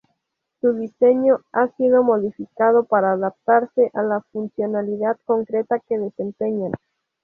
[0.61, 6.71] Su diseño ha sido modificado para adaptarse a la funcionalidad concreta que desempeñan.